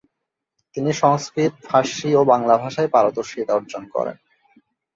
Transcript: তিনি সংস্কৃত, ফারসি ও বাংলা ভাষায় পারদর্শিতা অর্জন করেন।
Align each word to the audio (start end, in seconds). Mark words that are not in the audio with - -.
তিনি 0.75 0.91
সংস্কৃত, 0.93 1.53
ফারসি 1.65 2.09
ও 2.15 2.21
বাংলা 2.23 2.55
ভাষায় 2.57 2.89
পারদর্শিতা 2.91 3.53
অর্জন 3.53 3.83
করেন। 3.85 4.17